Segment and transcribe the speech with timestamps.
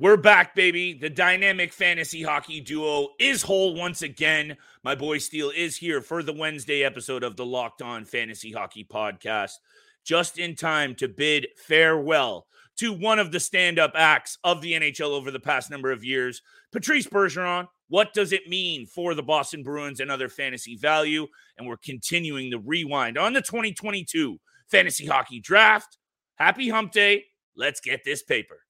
[0.00, 0.94] We're back, baby.
[0.94, 4.56] The dynamic fantasy hockey duo is whole once again.
[4.82, 8.82] My boy Steele is here for the Wednesday episode of the Locked On Fantasy Hockey
[8.82, 9.56] Podcast,
[10.02, 12.46] just in time to bid farewell
[12.78, 16.02] to one of the stand up acts of the NHL over the past number of
[16.02, 16.40] years,
[16.72, 17.66] Patrice Bergeron.
[17.88, 21.26] What does it mean for the Boston Bruins and other fantasy value?
[21.58, 24.38] And we're continuing the rewind on the 2022
[24.70, 25.98] fantasy hockey draft.
[26.36, 27.26] Happy hump day.
[27.54, 28.60] Let's get this paper.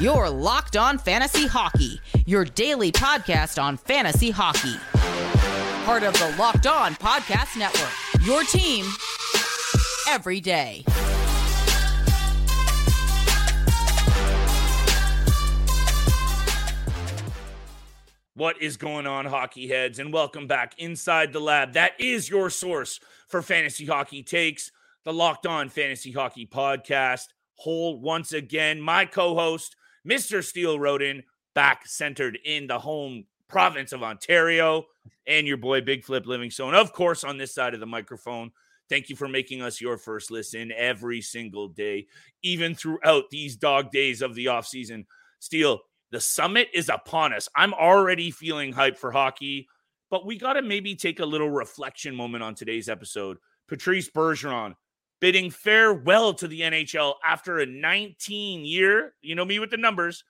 [0.00, 4.76] Your Locked On Fantasy Hockey, your daily podcast on fantasy hockey.
[5.84, 7.90] Part of the Locked On Podcast Network,
[8.26, 8.86] your team
[10.08, 10.84] every day.
[18.32, 19.98] What is going on, hockey heads?
[19.98, 21.74] And welcome back inside the lab.
[21.74, 24.72] That is your source for fantasy hockey takes,
[25.04, 27.26] the Locked On Fantasy Hockey Podcast.
[27.56, 29.76] Whole once again, my co host,
[30.08, 30.42] Mr.
[30.44, 31.22] Steele Roden,
[31.54, 34.84] back centered in the home province of Ontario,
[35.26, 38.50] and your boy Big Flip Livingstone, of course, on this side of the microphone.
[38.88, 42.06] Thank you for making us your first listen every single day,
[42.42, 45.06] even throughout these dog days of the offseason.
[45.38, 47.48] Steele, the summit is upon us.
[47.54, 49.68] I'm already feeling hype for hockey,
[50.10, 53.38] but we got to maybe take a little reflection moment on today's episode.
[53.68, 54.74] Patrice Bergeron
[55.20, 60.24] bidding farewell to the NHL after a 19 year, you know me with the numbers,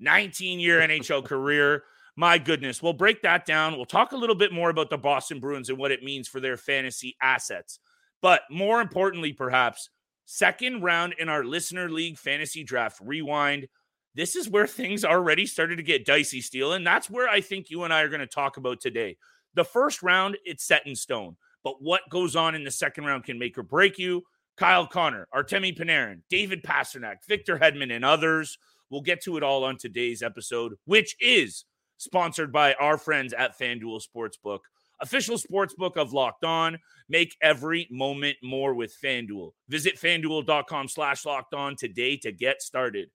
[0.00, 1.84] 19 year NHL career.
[2.16, 2.82] My goodness.
[2.82, 3.76] We'll break that down.
[3.76, 6.40] We'll talk a little bit more about the Boston Bruins and what it means for
[6.40, 7.78] their fantasy assets.
[8.20, 9.88] But more importantly, perhaps,
[10.26, 13.66] second round in our listener league fantasy draft rewind.
[14.14, 16.74] This is where things already started to get dicey, Steele.
[16.74, 19.16] And that's where I think you and I are going to talk about today.
[19.54, 21.36] The first round, it's set in stone.
[21.64, 24.22] But what goes on in the second round can make or break you.
[24.56, 28.58] Kyle Connor, Artemi Panarin, David Pastrnak, Victor Hedman, and others.
[28.90, 31.64] We'll get to it all on today's episode, which is
[31.96, 34.58] sponsored by our friends at FanDuel Sportsbook,
[35.00, 36.78] official sportsbook of Locked On.
[37.08, 39.52] Make every moment more with FanDuel.
[39.68, 43.08] Visit fanduel.com slash locked on today to get started.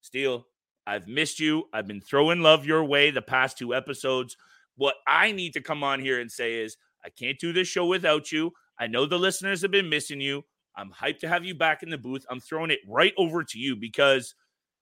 [0.00, 0.46] Steele,
[0.86, 1.64] I've missed you.
[1.72, 4.36] I've been throwing love your way the past two episodes.
[4.76, 7.86] What I need to come on here and say is, I can't do this show
[7.86, 8.52] without you.
[8.78, 10.44] I know the listeners have been missing you.
[10.76, 12.24] I'm hyped to have you back in the booth.
[12.30, 14.34] I'm throwing it right over to you because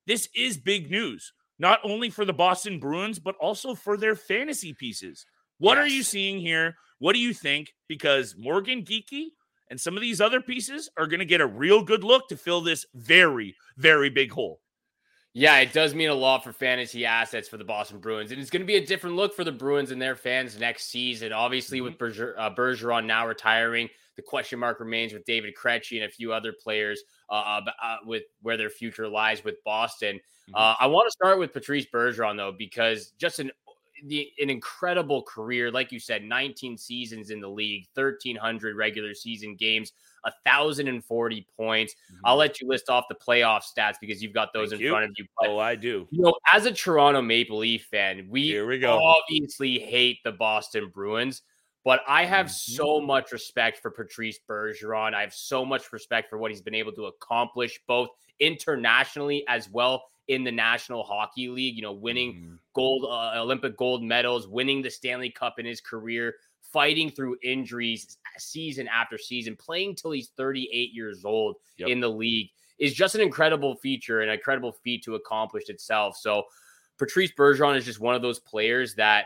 [0.07, 4.73] this is big news, not only for the Boston Bruins, but also for their fantasy
[4.73, 5.25] pieces.
[5.59, 5.83] What yes.
[5.83, 6.75] are you seeing here?
[6.99, 7.73] What do you think?
[7.87, 9.27] Because Morgan Geekie
[9.69, 12.37] and some of these other pieces are going to get a real good look to
[12.37, 14.61] fill this very, very big hole.
[15.35, 18.31] Yeah, it does mean a lot for fantasy assets for the Boston Bruins.
[18.31, 20.91] And it's going to be a different look for the Bruins and their fans next
[20.91, 21.33] season.
[21.33, 21.85] Obviously, mm-hmm.
[21.85, 26.13] with Berger, uh, Bergeron now retiring, the question mark remains with David Krejci and a
[26.13, 27.01] few other players
[27.31, 30.17] uh, uh, uh with where their future lies with Boston.
[30.17, 30.55] Mm-hmm.
[30.55, 33.49] Uh, I want to start with Patrice Bergeron, though, because just an
[34.05, 35.71] the, an incredible career.
[35.71, 41.93] Like you said, 19 seasons in the league, 1,300 regular season games, 1,040 points.
[41.93, 42.21] Mm-hmm.
[42.25, 44.91] I'll let you list off the playoff stats because you've got those Thank in you.
[44.91, 45.25] front of you.
[45.39, 46.07] But, oh, I do.
[46.11, 48.99] You know, as a Toronto Maple Leaf fan, we, Here we go.
[49.01, 51.41] obviously hate the Boston Bruins.
[51.85, 52.73] But I have mm-hmm.
[52.73, 55.13] so much respect for Patrice Bergeron.
[55.13, 59.69] I have so much respect for what he's been able to accomplish, both internationally as
[59.69, 62.53] well in the National Hockey League, you know, winning mm-hmm.
[62.73, 66.35] gold, uh, Olympic gold medals, winning the Stanley Cup in his career,
[66.71, 71.89] fighting through injuries season after season, playing till he's 38 years old yep.
[71.89, 76.17] in the league is just an incredible feature and an incredible feat to accomplish itself.
[76.17, 76.43] So,
[76.97, 79.25] Patrice Bergeron is just one of those players that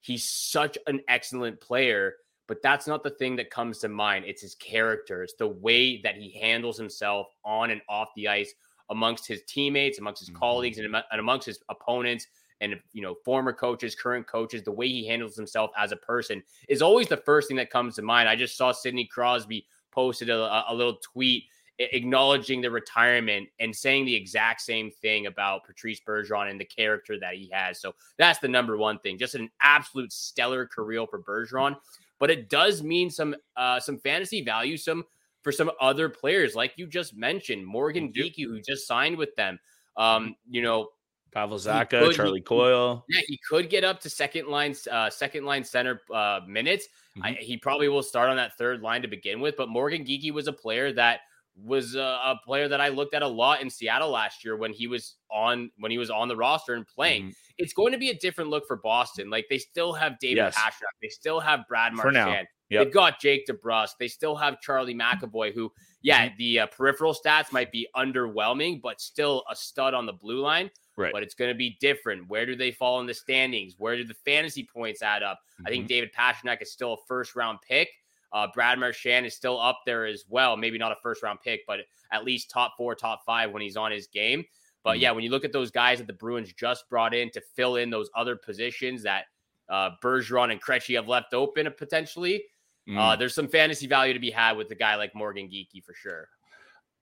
[0.00, 2.14] he's such an excellent player,
[2.46, 4.24] but that's not the thing that comes to mind.
[4.24, 8.54] It's his character, it's the way that he handles himself on and off the ice
[8.90, 10.38] amongst his teammates, amongst his mm-hmm.
[10.38, 12.26] colleagues, and, and amongst his opponents
[12.60, 16.42] and you know former coaches, current coaches, the way he handles himself as a person
[16.68, 18.28] is always the first thing that comes to mind.
[18.28, 21.44] I just saw Sidney Crosby posted a, a little tweet
[21.78, 27.20] acknowledging the retirement and saying the exact same thing about Patrice Bergeron and the character
[27.20, 27.80] that he has.
[27.80, 29.16] So that's the number one thing.
[29.16, 31.76] Just an absolute stellar career for Bergeron,
[32.18, 35.04] but it does mean some uh, some fantasy value, some
[35.42, 39.58] for some other players, like you just mentioned, Morgan Geekie, who just signed with them.
[39.96, 40.88] Um, you know,
[41.32, 43.04] Pavel Zacha, could, Charlie he, Coyle.
[43.08, 46.86] Yeah, he could get up to second line, uh, second line center uh, minutes.
[47.16, 47.24] Mm-hmm.
[47.24, 49.56] I, he probably will start on that third line to begin with.
[49.56, 51.20] But Morgan Geekie was a player that
[51.62, 54.72] was a, a, player that I looked at a lot in Seattle last year when
[54.72, 57.22] he was on when he was on the roster and playing.
[57.22, 57.32] Mm-hmm.
[57.58, 59.28] It's going to be a different look for Boston.
[59.28, 60.56] Like they still have David yes.
[60.56, 62.46] Pastrnak, they still have Brad Marchand.
[62.70, 62.84] Yep.
[62.84, 63.92] They've got Jake DeBrusk.
[63.98, 65.72] They still have Charlie McAvoy, who
[66.02, 66.34] yeah, Mm-hmm.
[66.38, 70.70] the uh, peripheral stats might be underwhelming, but still a stud on the blue line.
[70.98, 71.12] Right.
[71.12, 72.28] But it's going to be different.
[72.28, 73.74] Where do they fall in the standings?
[73.78, 75.40] Where do the fantasy points add up?
[75.64, 75.88] I think Mhm.
[75.88, 77.88] David Pastrnak is still a first round pick.
[78.32, 80.56] Uh, Brad Marchand is still up there as well.
[80.56, 81.80] Maybe not a first round pick, but
[82.12, 84.44] at least top four, top five when he's on his game.
[84.82, 85.00] But Mhm.
[85.00, 87.76] yeah, when you look at those guys that the Bruins just brought in to fill
[87.76, 89.26] in those other positions that
[89.70, 92.42] uh, Bergeron and Krejci have left open potentially,
[92.88, 92.96] Mm.
[92.98, 95.92] uh, there's some fantasy value to be had with a guy like Morgan Geekie for
[95.92, 96.30] sure.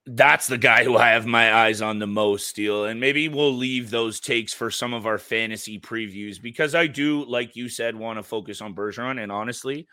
[0.07, 2.85] That's the guy who I have my eyes on the most, Steele.
[2.85, 7.25] And maybe we'll leave those takes for some of our fantasy previews because I do,
[7.25, 9.21] like you said, want to focus on Bergeron.
[9.21, 9.89] And honestly,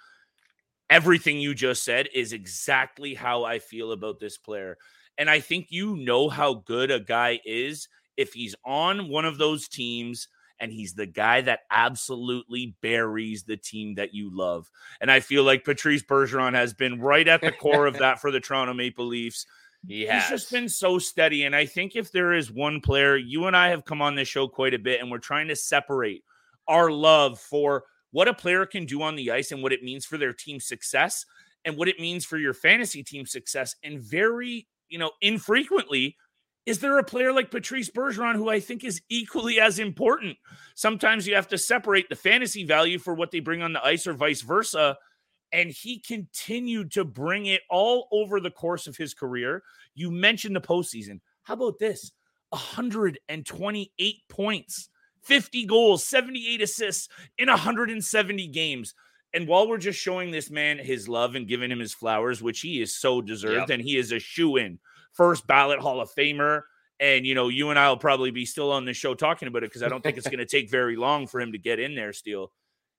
[0.90, 4.78] everything you just said is exactly how I feel about this player.
[5.18, 9.40] And I think you know how good a guy is if he's on one of
[9.40, 10.28] those teams
[10.60, 14.70] and he's the guy that absolutely buries the team that you love.
[15.02, 18.32] And I feel like Patrice Bergeron has been right at the core of that for
[18.32, 19.46] the Toronto Maple Leafs.
[19.88, 21.44] He has He's just been so steady.
[21.44, 24.28] And I think if there is one player, you and I have come on this
[24.28, 26.24] show quite a bit, and we're trying to separate
[26.68, 30.06] our love for what a player can do on the ice and what it means
[30.06, 31.26] for their team success
[31.66, 33.76] and what it means for your fantasy team success.
[33.84, 36.16] And very, you know, infrequently,
[36.66, 40.38] is there a player like Patrice Bergeron who I think is equally as important?
[40.76, 44.08] Sometimes you have to separate the fantasy value for what they bring on the ice
[44.08, 44.98] or vice versa
[45.54, 49.64] and he continued to bring it all over the course of his career.
[49.94, 51.22] You mentioned the postseason.
[51.44, 52.12] How about this?
[52.50, 54.90] 128 points,
[55.24, 57.08] 50 goals, 78 assists
[57.38, 58.94] in 170 games.
[59.34, 62.62] And while we're just showing this man his love and giving him his flowers, which
[62.62, 63.70] he is so deserved, Yep.
[63.70, 64.80] and he is a shoe in,
[65.12, 66.64] first ballot Hall of Famer.
[67.00, 69.64] And, you know, you and I will probably be still on the show talking about
[69.64, 71.80] it because I don't think it's going to take very long for him to get
[71.80, 72.52] in there still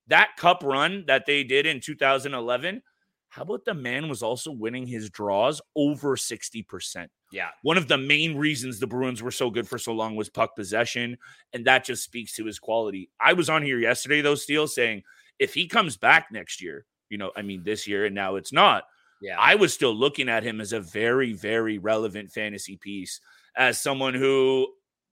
[0.08, 2.82] that cup run that they did in 2011
[3.30, 7.48] how about the man was also winning his draws over 60% yeah.
[7.62, 10.54] one of the main reasons the bruins were so good for so long was puck
[10.54, 11.16] possession
[11.52, 15.02] and that just speaks to his quality i was on here yesterday though Steele saying
[15.38, 18.52] if he comes back next year you know i mean this year and now it's
[18.52, 18.84] not
[19.20, 19.36] Yeah.
[19.38, 23.20] I was still looking at him as a very, very relevant fantasy piece,
[23.56, 24.68] as someone who,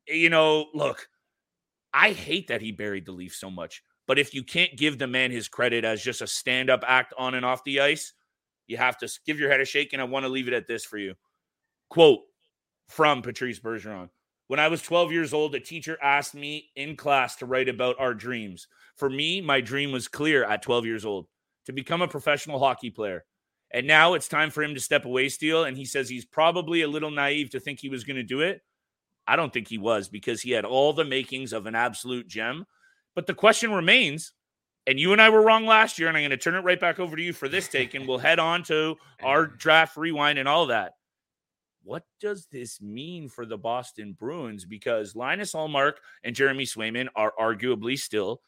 [0.06, 1.08] you know, look,
[1.94, 3.82] I hate that he buried the leaf so much.
[4.12, 7.14] But if you can't give the man his credit as just a stand up act
[7.16, 8.12] on and off the ice,
[8.66, 9.94] you have to give your head a shake.
[9.94, 11.14] And I want to leave it at this for you.
[11.88, 12.20] Quote
[12.88, 14.10] from Patrice Bergeron.
[14.48, 17.96] When I was 12 years old, a teacher asked me in class to write about
[17.98, 18.68] our dreams.
[18.96, 21.26] For me, my dream was clear at 12 years old
[21.64, 23.24] to become a professional hockey player.
[23.70, 25.64] And now it's time for him to step away, Steele.
[25.64, 28.42] And he says he's probably a little naive to think he was going to do
[28.42, 28.60] it.
[29.26, 32.66] I don't think he was because he had all the makings of an absolute gem.
[33.14, 34.32] But the question remains,
[34.86, 36.80] and you and I were wrong last year, and I'm going to turn it right
[36.80, 40.38] back over to you for this take, and we'll head on to our draft rewind
[40.38, 40.94] and all that.
[41.84, 44.64] What does this mean for the Boston Bruins?
[44.64, 48.40] Because Linus Ullmark and Jeremy Swayman are arguably still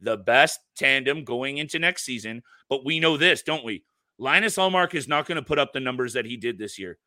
[0.00, 2.42] the best tandem going into next season.
[2.68, 3.84] But we know this, don't we?
[4.18, 6.98] Linus Ullmark is not going to put up the numbers that he did this year.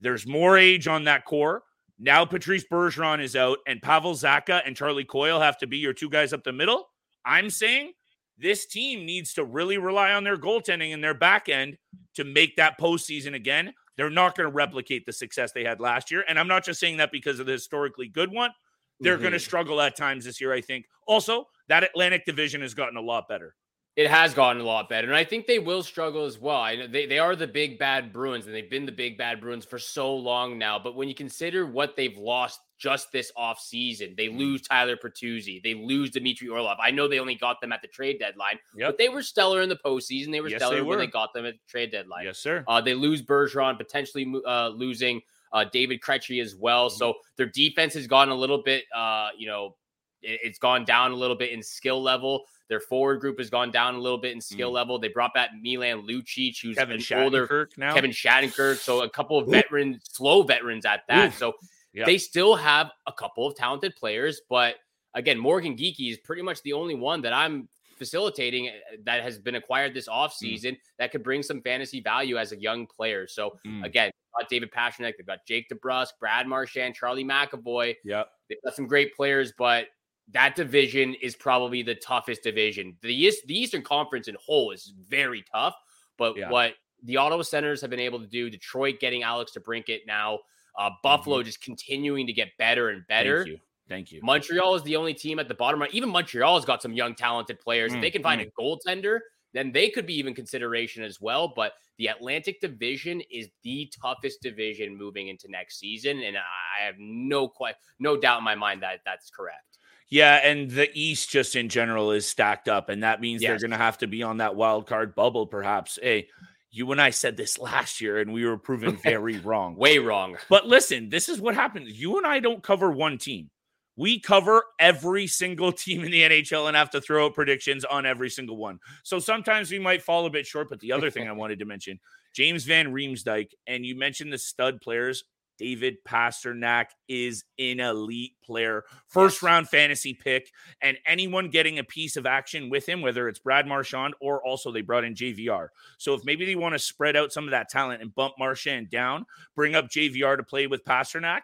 [0.00, 1.62] There's more age on that core.
[2.04, 5.92] Now Patrice Bergeron is out, and Pavel Zacha and Charlie Coyle have to be your
[5.92, 6.88] two guys up the middle.
[7.24, 7.92] I'm saying
[8.36, 11.78] this team needs to really rely on their goaltending and their back end
[12.16, 13.72] to make that postseason again.
[13.96, 16.24] They're not going to replicate the success they had last year.
[16.28, 18.50] And I'm not just saying that because of the historically good one.
[18.98, 19.44] They're going to mm-hmm.
[19.44, 20.86] struggle at times this year, I think.
[21.06, 23.54] Also, that Atlantic division has gotten a lot better.
[23.94, 26.56] It has gotten a lot better, and I think they will struggle as well.
[26.60, 29.38] I know they, they are the big bad Bruins, and they've been the big bad
[29.38, 30.78] Bruins for so long now.
[30.78, 35.74] But when you consider what they've lost just this offseason, they lose Tyler Bertuzzi, they
[35.74, 36.78] lose Dmitry Orlov.
[36.82, 38.88] I know they only got them at the trade deadline, Yep.
[38.88, 40.32] but they were stellar in the postseason.
[40.32, 42.24] They were Yes, stellar they when they got them at the trade deadline.
[42.24, 42.64] Yes, sir.
[42.66, 45.20] Uh, they lose Bergeron, potentially uh, losing
[45.52, 46.88] uh, David Krejci as well.
[46.88, 46.96] Mm-hmm.
[46.96, 49.76] So their defense has gone a little bit, uh, you know,
[50.22, 52.44] it's gone down a little bit in skill level.
[52.68, 54.98] Their forward group has gone down a little bit in skill level.
[54.98, 56.78] They brought back Milan Lucic, who's Mm.
[56.78, 57.94] Kevin an older now.
[57.94, 58.76] Kevin Shattenkirk.
[58.76, 61.28] So a couple of veterans, slow veterans at that.
[61.28, 61.38] Oof.
[61.38, 61.54] So
[61.92, 62.06] Yeah.
[62.06, 64.76] they still have a couple of talented players, but
[65.14, 68.72] again, Morgan Geekie is pretty much the only one that I'm facilitating uh,
[69.04, 72.86] that has been acquired this offseason that could bring some fantasy value as a young
[72.86, 73.26] player.
[73.28, 73.84] So Mm.
[73.84, 77.96] again, they've got David Pastrnak, they've got Jake DeBrusk, Brad Marchand, Charlie McAvoy.
[78.04, 78.28] Yep.
[78.48, 79.88] They've got some great players, but
[80.32, 82.96] that division is probably the toughest division.
[83.02, 85.74] The, the Eastern Conference in whole is very tough,
[86.18, 86.50] but Yeah.
[86.50, 86.74] what
[87.04, 90.40] the Ottawa Senators have been able to do, Detroit getting Alex DeBrincat now,
[90.78, 93.44] uh, Buffalo just continuing to get better and better.
[93.44, 93.50] Mm-hmm.
[93.50, 93.58] Thank you.
[93.88, 94.20] Thank you.
[94.22, 95.92] Montreal is the only team at the bottom right.
[95.92, 97.92] Even Montreal's got some young, talented players.
[97.92, 99.18] if Mm, they can find a goaltender
[99.52, 101.52] then they could be even consideration as well.
[101.54, 106.94] But the Atlantic Division is the toughest division moving into next season, and I have
[106.98, 109.71] no quite no doubt in my mind that that's correct.
[110.12, 113.48] Yeah, and the East just in general is stacked up, and that means yes.
[113.48, 115.98] they're going to have to be on that wild card bubble, perhaps.
[116.02, 116.28] Hey,
[116.70, 119.74] you and I said this last year, and we were proven very wrong.
[119.74, 120.36] Way wrong.
[120.50, 121.98] But listen, this is what happens.
[121.98, 123.48] You and I don't cover one team.
[123.96, 128.04] We cover every single team in the NHL and have to throw out predictions on
[128.04, 128.80] every single one.
[129.04, 130.68] So sometimes we might fall a bit short.
[130.68, 131.98] But the other thing I wanted to mention
[132.34, 135.24] James Van Riemsdyk, and you mentioned the stud players.
[135.62, 139.42] David Pastrnak is an elite player, first yes.
[139.44, 140.50] round fantasy pick,
[140.80, 144.72] and anyone getting a piece of action with him, whether it's Brad Marchand or also
[144.72, 145.68] they brought in JVR.
[145.98, 148.90] So if maybe they want to spread out some of that talent and bump Marchand
[148.90, 151.42] down, bring up JVR to play with Pastrnak,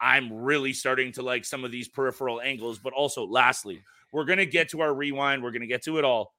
[0.00, 2.80] I'm really starting to like some of these peripheral angles.
[2.80, 5.40] But also, lastly, we're going to get to our rewind.
[5.40, 6.34] We're going to get to it all.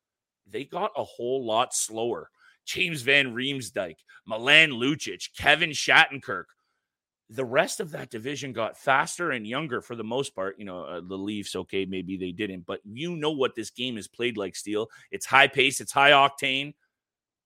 [0.46, 2.30] They got a whole lot slower.
[2.66, 6.46] James Van Riemsdyk, Milan Lucic, Kevin Shattenkirk,
[7.30, 10.60] the rest of that division got faster and younger for the most part.
[10.60, 13.98] You know, uh, the Leafs, okay, maybe they didn't, but you know what this game
[13.98, 14.90] is played like, Steele.
[15.12, 16.74] It's high pace, it's high octane.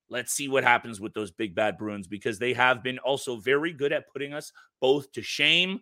[0.10, 3.74] Let's see what happens with those big bad Bruins because they have been also very
[3.74, 5.82] good at putting us both to shame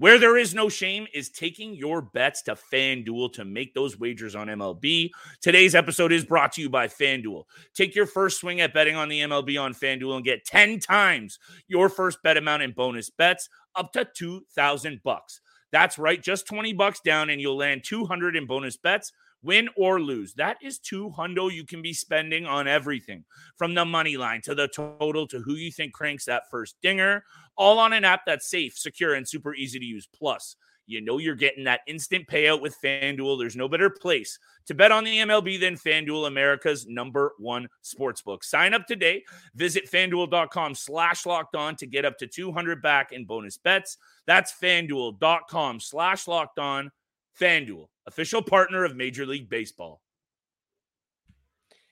[0.00, 4.34] where there is no shame is taking your bets to FanDuel to make those wagers
[4.34, 5.10] on MLB.
[5.42, 7.44] Today's episode is brought to you by FanDuel.
[7.74, 11.38] Take your first swing at betting on the MLB on FanDuel and get 10 times
[11.68, 15.42] your first bet amount in bonus bets up to 2000 bucks.
[15.70, 20.00] That's right, just 20 bucks down and you'll land 200 in bonus bets win or
[20.00, 20.34] lose.
[20.34, 23.24] That is two hundo you can be spending on everything
[23.56, 27.24] from the money line to the total to who you think cranks that first dinger,
[27.60, 30.08] all on an app that's safe, secure, and super easy to use.
[30.12, 33.38] Plus, you know you're getting that instant payout with FanDuel.
[33.38, 38.42] There's no better place to bet on the MLB than FanDuel, America's number one sportsbook.
[38.42, 39.22] Sign up today.
[39.54, 43.98] Visit FanDuel.com slash locked on to get up to 200 back in bonus bets.
[44.26, 46.90] That's FanDuel.com slash locked on.
[47.38, 50.00] FanDuel, official partner of Major League Baseball.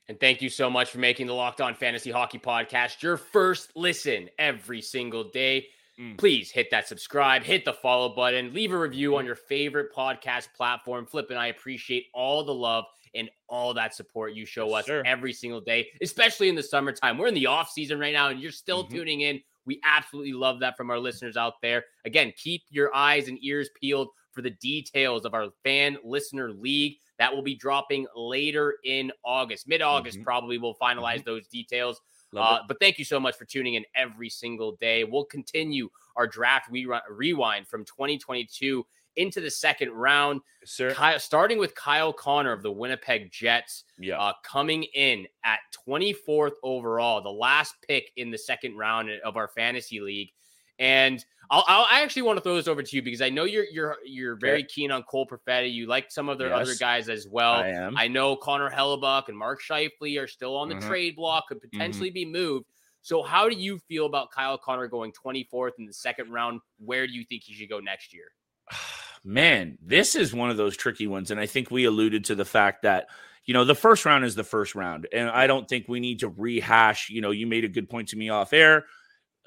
[0.09, 3.73] And thank you so much for making the Locked On Fantasy Hockey Podcast your first
[3.77, 5.67] listen every single day.
[6.01, 6.17] Mm.
[6.17, 9.19] Please hit that subscribe, hit the follow button, leave a review mm.
[9.19, 11.05] on your favorite podcast platform.
[11.05, 12.85] Flip and I appreciate all the love
[13.15, 17.19] and all that support you show us every single day, especially in the summertime.
[17.19, 18.97] We're in the off season right now and you're still mm-hmm.
[18.97, 19.41] tuning in.
[19.67, 21.85] We absolutely love that from our listeners out there.
[22.07, 24.09] Again, keep your eyes and ears peeled
[24.39, 26.99] for the details of our fan listener league.
[27.19, 29.67] That will be dropping later in August.
[29.67, 30.23] Mid August, mm-hmm.
[30.23, 31.31] probably we'll finalize mm-hmm.
[31.31, 32.01] those details.
[32.37, 35.03] Uh, but thank you so much for tuning in every single day.
[35.03, 36.71] We'll continue our draft
[37.11, 40.41] rewind from 2022 into the second round.
[40.65, 40.93] Sir.
[40.93, 44.21] Kyle, starting with Kyle Connor of the Winnipeg Jets, yeah.
[44.21, 49.49] Uh, coming in at 24th overall, the last pick in the second round of our
[49.49, 50.31] fantasy league.
[50.79, 53.45] And I'll, I'll, i actually want to throw this over to you because I know
[53.45, 55.73] you're you're you're very keen on Cole Perfetti.
[55.73, 57.55] You like some of their yes, other guys as well.
[57.55, 57.97] I am.
[57.97, 60.89] I know Connor Hellebuyck and Mark Scheifele are still on the mm-hmm.
[60.89, 61.71] trade block, could mm-hmm.
[61.71, 62.15] potentially mm-hmm.
[62.15, 62.67] be moved.
[63.01, 66.61] So, how do you feel about Kyle Connor going 24th in the second round?
[66.79, 68.27] Where do you think he should go next year?
[69.25, 72.45] Man, this is one of those tricky ones, and I think we alluded to the
[72.45, 73.09] fact that
[73.47, 76.21] you know the first round is the first round, and I don't think we need
[76.21, 77.09] to rehash.
[77.09, 78.85] You know, you made a good point to me off air.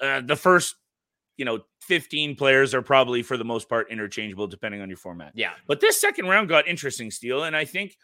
[0.00, 0.74] Uh, the first
[1.36, 5.32] you know, 15 players are probably for the most part interchangeable depending on your format.
[5.34, 5.52] Yeah.
[5.66, 7.44] But this second round got interesting, Steele.
[7.44, 7.96] And I think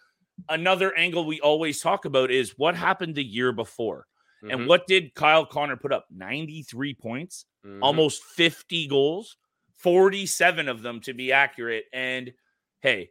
[0.48, 4.06] another angle we always talk about is what happened the year before.
[4.42, 4.50] Mm-hmm.
[4.50, 6.06] And what did Kyle Connor put up?
[6.10, 7.82] 93 points, mm-hmm.
[7.82, 9.36] almost 50 goals,
[9.76, 11.84] 47 of them to be accurate.
[11.92, 12.32] And
[12.80, 13.10] hey,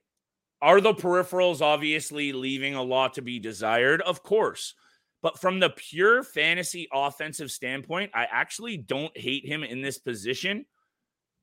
[0.61, 4.01] are the peripherals obviously leaving a lot to be desired?
[4.01, 4.73] Of course.
[5.21, 10.65] But from the pure fantasy offensive standpoint, I actually don't hate him in this position.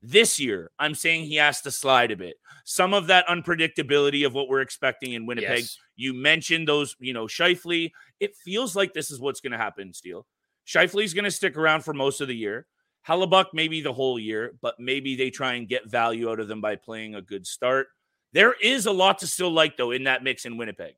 [0.01, 2.35] This year, I'm saying he has to slide a bit.
[2.63, 5.61] Some of that unpredictability of what we're expecting in Winnipeg.
[5.61, 5.77] Yes.
[5.95, 7.91] You mentioned those, you know, Scheifele.
[8.19, 10.25] It feels like this is what's going to happen, Steele.
[10.67, 12.67] Scheifele's going to stick around for most of the year.
[13.07, 16.61] Hellebuyck maybe the whole year, but maybe they try and get value out of them
[16.61, 17.87] by playing a good start.
[18.31, 20.95] There is a lot to still like, though, in that mix in Winnipeg.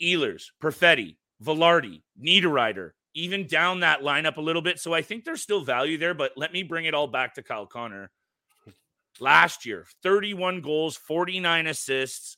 [0.00, 4.78] Ehlers, Perfetti, Vilardi, Niederreiter, even down that lineup a little bit.
[4.78, 7.42] So I think there's still value there, but let me bring it all back to
[7.42, 8.10] Kyle Connor.
[9.20, 12.36] Last year, 31 goals, 49 assists,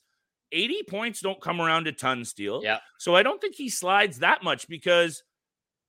[0.51, 2.61] 80 points don't come around a ton, Steele.
[2.63, 2.79] Yeah.
[2.97, 5.23] So I don't think he slides that much because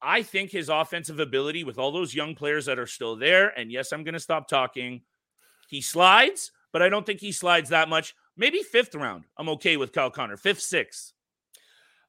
[0.00, 3.71] I think his offensive ability with all those young players that are still there, and
[3.71, 5.02] yes, I'm going to stop talking.
[5.69, 8.14] He slides, but I don't think he slides that much.
[8.37, 9.25] Maybe fifth round.
[9.38, 10.37] I'm okay with Kyle Connor.
[10.37, 11.12] Fifth, sixth.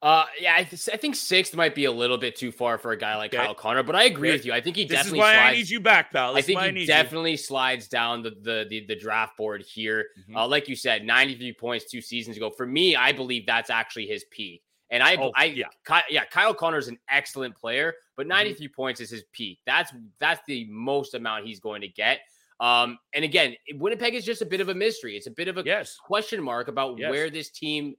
[0.04, 2.92] Uh, yeah, I, th- I, think sixth might be a little bit too far for
[2.92, 3.42] a guy like okay.
[3.42, 4.36] Kyle Connor, but I agree okay.
[4.36, 4.52] with you.
[4.52, 5.20] I think he this definitely.
[5.20, 6.34] This is why slides, I need you back, pal.
[6.34, 7.36] This I think he I definitely you.
[7.38, 10.08] slides down the, the, the the draft board here.
[10.20, 10.36] Mm-hmm.
[10.36, 12.50] Uh, like you said, ninety three points two seasons ago.
[12.50, 14.62] For me, I believe that's actually his peak.
[14.90, 18.52] And I, oh, I, yeah, Ky- yeah, Kyle Connor is an excellent player, but ninety
[18.52, 18.82] three mm mm-hmm.
[18.82, 19.60] points is his peak.
[19.64, 22.20] That's that's the most amount he's going to get.
[22.60, 25.16] Um, and again, Winnipeg is just a bit of a mystery.
[25.16, 25.96] It's a bit of a yes.
[25.96, 27.10] question mark about yes.
[27.10, 27.94] where this team,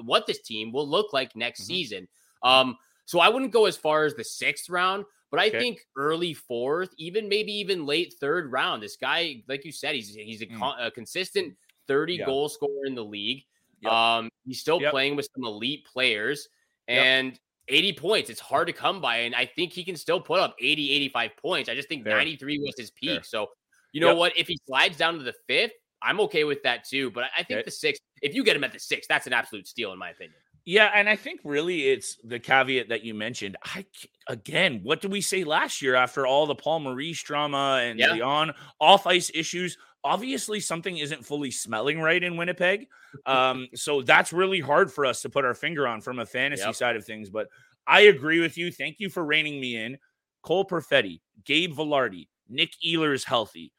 [0.00, 1.74] what this team will look like next mm-hmm.
[1.74, 2.08] season.
[2.42, 5.58] Um, so I wouldn't go as far as the sixth round, but I okay.
[5.58, 8.82] think early fourth, even maybe even late third round.
[8.82, 10.58] This guy, like you said, he's he's a, mm.
[10.58, 11.54] con- a consistent
[11.88, 12.26] 30 yeah.
[12.26, 13.44] goal scorer in the league.
[13.80, 13.92] Yep.
[13.92, 14.92] Um, he's still yep.
[14.92, 16.48] playing with some elite players
[16.88, 17.38] and yep.
[17.68, 18.30] 80 points.
[18.30, 19.18] It's hard to come by.
[19.18, 21.68] And I think he can still put up 80, 85 points.
[21.68, 22.16] I just think Fair.
[22.16, 23.10] 93 was his peak.
[23.10, 23.22] Fair.
[23.24, 23.48] So,
[23.92, 24.36] you know what?
[24.38, 27.10] If he slides down to the fifth, I'm okay with that too.
[27.10, 27.64] But I think okay.
[27.64, 30.10] the sixth, if you get him at the six, that's an absolute steal, in my
[30.10, 30.36] opinion.
[30.64, 33.56] Yeah, and I think really it's the caveat that you mentioned.
[33.64, 33.84] I
[34.28, 38.14] again, what did we say last year after all the Paul Maurice drama and yeah.
[38.14, 39.76] the on off ice issues?
[40.04, 42.86] Obviously, something isn't fully smelling right in Winnipeg.
[43.26, 46.64] Um, so that's really hard for us to put our finger on from a fantasy
[46.64, 46.74] yep.
[46.74, 47.28] side of things.
[47.28, 47.48] But
[47.86, 48.72] I agree with you.
[48.72, 49.98] Thank you for reining me in.
[50.42, 53.72] Cole Perfetti, Gabe Vilardi, Nick Ehlers healthy,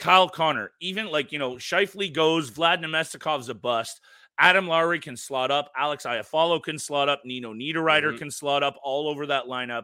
[0.00, 4.00] Kyle Connor, even like you know, Scheifele goes, Vlad Namestnikov's a bust.
[4.38, 5.70] Adam Lowry can slot up.
[5.76, 7.22] Alex Iafallo can slot up.
[7.24, 8.16] Nino Niederreiter mm-hmm.
[8.16, 9.82] can slot up all over that lineup.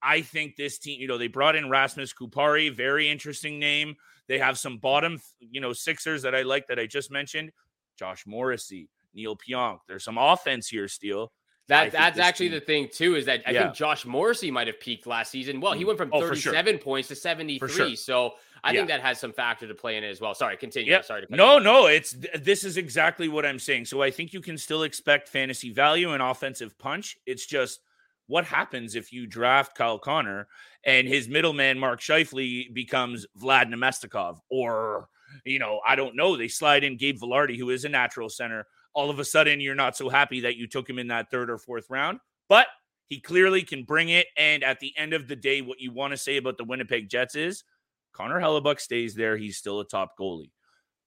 [0.00, 3.96] I think this team, you know, they brought in Rasmus Kupari, very interesting name.
[4.28, 7.50] They have some bottom, you know, Sixers that I like that I just mentioned.
[7.98, 9.80] Josh Morrissey, Neal Pionk.
[9.88, 11.32] There's some offense here, Steele.
[11.66, 13.62] That that's actually team, the thing too is that I yeah.
[13.62, 15.60] think Josh Morrissey might have peaked last season.
[15.60, 15.88] Well, he mm.
[15.88, 16.78] went from oh, 37 sure.
[16.78, 17.68] points to 73.
[17.68, 17.96] Sure.
[17.96, 18.80] So I yeah.
[18.80, 20.34] think that has some factor to play in it as well.
[20.34, 20.92] Sorry, continue.
[20.92, 21.02] Yeah.
[21.02, 21.26] Sorry.
[21.30, 23.86] no, no, it's this is exactly what I'm saying.
[23.86, 27.16] So I think you can still expect fantasy value and offensive punch.
[27.26, 27.80] It's just
[28.26, 30.46] what happens if you draft Kyle Connor
[30.84, 35.08] and his middleman Mark Scheifele becomes Vlad Namestnikov, or
[35.44, 36.36] you know, I don't know.
[36.36, 38.66] They slide in Gabe Vilardi, who is a natural center.
[38.92, 41.50] All of a sudden, you're not so happy that you took him in that third
[41.50, 42.66] or fourth round, but
[43.08, 44.26] he clearly can bring it.
[44.36, 47.08] And at the end of the day, what you want to say about the Winnipeg
[47.08, 47.64] Jets is
[48.12, 49.36] Connor Hellebuyck stays there.
[49.36, 50.50] He's still a top goalie.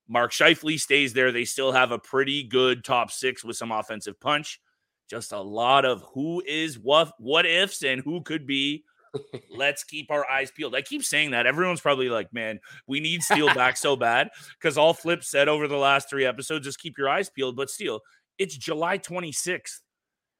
[0.07, 1.31] Mark Scheifele stays there.
[1.31, 4.59] They still have a pretty good top six with some offensive punch.
[5.09, 8.83] Just a lot of who is what, what ifs, and who could be.
[9.49, 10.75] Let's keep our eyes peeled.
[10.75, 11.45] I keep saying that.
[11.45, 15.67] Everyone's probably like, man, we need Steele back so bad because all Flip said over
[15.67, 17.55] the last three episodes, just keep your eyes peeled.
[17.55, 17.99] But Steele,
[18.37, 19.79] it's July 26th.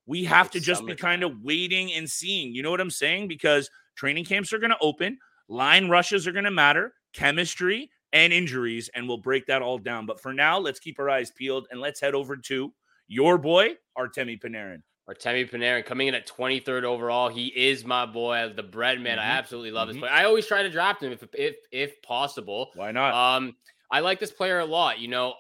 [0.06, 2.54] We have it's to just be kind of waiting and seeing.
[2.54, 3.28] You know what I'm saying?
[3.28, 5.18] Because training camps are going to open.
[5.48, 10.06] Line rushes are going to matter, chemistry and injuries, and we'll break that all down.
[10.06, 12.74] But for now, let's keep our eyes peeled and let's head over to
[13.08, 14.82] your boy, Artemi Panarin.
[15.10, 17.28] Artemi Panarin coming in at 23rd overall.
[17.28, 19.18] He is my boy, the bread man.
[19.18, 19.28] Mm-hmm.
[19.28, 20.00] I absolutely love mm-hmm.
[20.00, 20.14] this player.
[20.14, 22.72] I always try to draft him if, if if possible.
[22.76, 23.14] Why not?
[23.14, 23.56] Um,
[23.92, 25.00] I like this player a lot.
[25.00, 25.34] You know,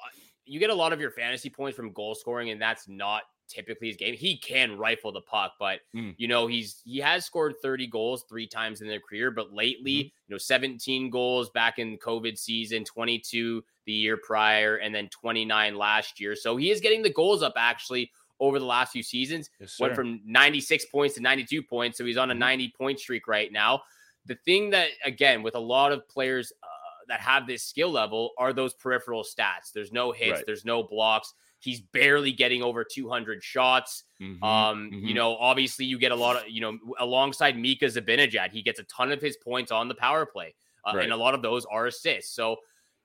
[0.46, 3.88] you get a lot of your fantasy points from goal scoring, and that's not typically
[3.88, 4.16] his game.
[4.16, 6.16] He can rifle the puck, but mm.
[6.18, 9.92] you know, he's he has scored 30 goals three times in their career, but lately,
[9.92, 10.12] mm.
[10.28, 15.76] you know, 17 goals back in COVID season, 22 the year prior, and then 29
[15.76, 16.36] last year.
[16.36, 19.50] So he is getting the goals up actually over the last few seasons.
[19.60, 22.40] Yes, Went from 96 points to 92 points, so he's on a mm-hmm.
[22.40, 23.82] 90 point streak right now.
[24.26, 26.68] The thing that again with a lot of players uh,
[27.10, 29.72] that have this skill level are those peripheral stats.
[29.74, 30.46] There's no hits, right.
[30.46, 31.34] there's no blocks.
[31.64, 34.04] He's barely getting over 200 shots.
[34.22, 35.08] Mm-hmm, um, mm-hmm.
[35.08, 38.82] you know, obviously you get a lot of, you know, alongside Mika Zibanejad, he gets
[38.82, 40.54] a ton of his points on the power play,
[40.86, 41.06] uh, right.
[41.06, 42.36] and a lot of those are assists.
[42.36, 42.58] So,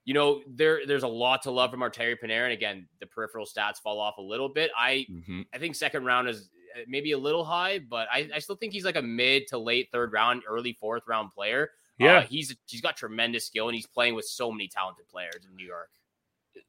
[0.05, 2.53] you know, there there's a lot to love from Artemi Panarin.
[2.53, 4.73] Again, the peripheral stats fall off a little bit.
[4.77, 5.43] I mm-hmm.
[5.55, 8.73] I think second round is uh, maybe a little high, but I, I still think
[8.73, 11.71] he's like a mid to late third round, early fourth round player.
[11.99, 15.47] Yeah, uh, he's he's got tremendous skill, and he's playing with so many talented players
[15.49, 15.91] in New York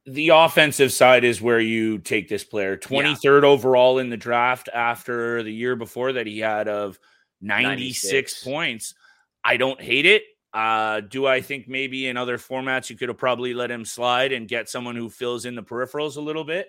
[0.05, 3.47] the offensive side is where you take this player 23rd yeah.
[3.47, 6.99] overall in the draft after the year before that he had of
[7.41, 8.43] 96, 96.
[8.43, 8.95] points.
[9.43, 10.23] I don't hate it.
[10.53, 14.31] Uh, do I think maybe in other formats you could have probably let him slide
[14.31, 16.67] and get someone who fills in the peripherals a little bit?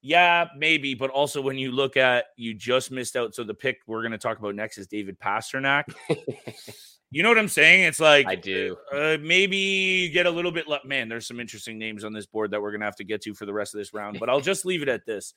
[0.00, 0.94] Yeah, maybe.
[0.94, 3.34] But also when you look at you just missed out.
[3.34, 5.84] So the pick we're going to talk about next is David Pastrnak.
[7.14, 7.84] You know what I'm saying?
[7.84, 8.76] It's like I do.
[8.92, 10.66] Uh, maybe get a little bit.
[10.66, 13.22] Le- Man, there's some interesting names on this board that we're gonna have to get
[13.22, 14.18] to for the rest of this round.
[14.18, 15.34] But I'll just leave it at this: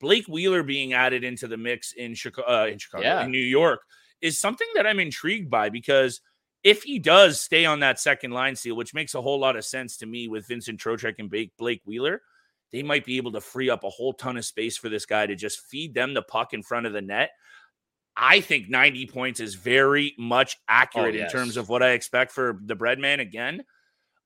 [0.00, 3.22] Blake Wheeler being added into the mix in Chicago, uh, in Chicago, yeah.
[3.22, 3.82] in New York,
[4.22, 6.22] is something that I'm intrigued by because
[6.64, 9.64] if he does stay on that second line Steele, which makes a whole lot of
[9.66, 12.22] sense to me with Vincent Trocheck and Blake Wheeler,
[12.72, 15.26] they might be able to free up a whole ton of space for this guy
[15.26, 17.32] to just feed them the puck in front of the net.
[18.16, 21.32] I think 90 points is very much accurate oh, yes.
[21.32, 23.62] in terms of what I expect for the breadman again.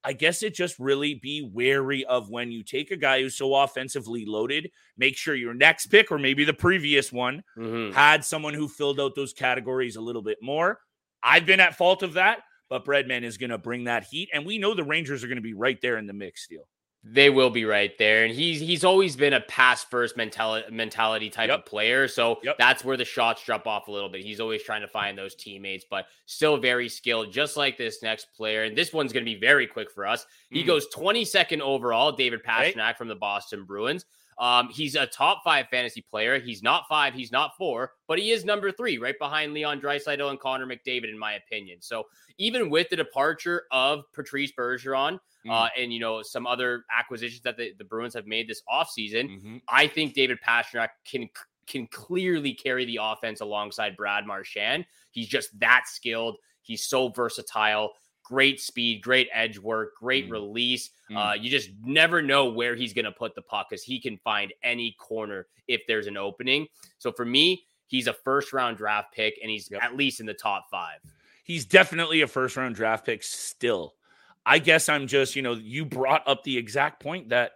[0.06, 3.54] I guess it just really be wary of when you take a guy who's so
[3.54, 7.94] offensively loaded, make sure your next pick or maybe the previous one mm-hmm.
[7.94, 10.78] had someone who filled out those categories a little bit more.
[11.22, 14.28] I've been at fault of that, but Breadman is going to bring that heat.
[14.34, 16.68] And we know the Rangers are going to be right there in the mix, Steele.
[17.06, 21.28] They will be right there, and he's he's always been a pass first mentality mentality
[21.28, 21.58] type yep.
[21.58, 22.08] of player.
[22.08, 22.56] So yep.
[22.58, 24.22] that's where the shots drop off a little bit.
[24.22, 28.28] He's always trying to find those teammates, but still very skilled, just like this next
[28.34, 28.62] player.
[28.64, 30.24] And this one's going to be very quick for us.
[30.48, 30.66] He mm.
[30.66, 32.96] goes 22nd overall, David Pastrnak right.
[32.96, 34.06] from the Boston Bruins.
[34.38, 36.38] Um, he's a top five fantasy player.
[36.40, 40.30] He's not five, he's not four, but he is number three, right behind Leon Draisaitl
[40.30, 41.78] and Connor McDavid, in my opinion.
[41.80, 42.04] So
[42.38, 45.50] even with the departure of Patrice Bergeron, mm.
[45.50, 49.28] uh, and you know some other acquisitions that the, the Bruins have made this offseason,
[49.28, 49.56] mm-hmm.
[49.68, 51.28] I think David Pastrnak can
[51.66, 54.84] can clearly carry the offense alongside Brad Marchand.
[55.10, 56.36] He's just that skilled.
[56.62, 57.92] He's so versatile
[58.24, 60.32] great speed, great edge work, great mm.
[60.32, 60.90] release.
[61.10, 61.16] Mm.
[61.16, 64.16] Uh, you just never know where he's going to put the puck because he can
[64.18, 66.66] find any corner if there's an opening.
[66.98, 69.82] So for me, he's a first round draft pick and he's yep.
[69.82, 70.98] at least in the top five.
[71.44, 73.94] He's definitely a first round draft pick still.
[74.46, 77.52] I guess I'm just, you know, you brought up the exact point that